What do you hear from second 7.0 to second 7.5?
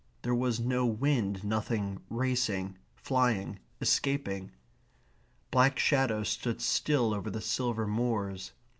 over the